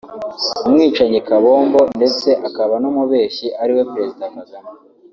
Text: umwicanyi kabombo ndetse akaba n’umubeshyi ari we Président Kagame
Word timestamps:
umwicanyi 0.67 1.19
kabombo 1.27 1.81
ndetse 1.97 2.29
akaba 2.47 2.73
n’umubeshyi 2.81 3.47
ari 3.61 3.71
we 3.77 3.83
Président 3.93 4.31
Kagame 4.37 4.69